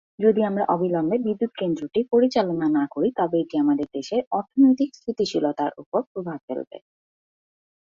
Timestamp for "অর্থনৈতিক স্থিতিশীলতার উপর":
4.31-6.01